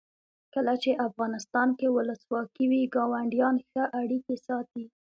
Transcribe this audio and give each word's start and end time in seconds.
کله 0.53 0.73
چې 0.83 0.99
افغانستان 1.07 1.69
کې 1.79 1.87
ولسواکي 1.95 2.65
وي 2.71 2.81
ګاونډیان 2.95 3.55
ښه 3.67 3.83
اړیکې 4.01 4.35
ساتي. 4.47 4.85